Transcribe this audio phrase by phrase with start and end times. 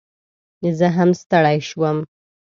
[0.77, 1.97] زه هم ستړي شوم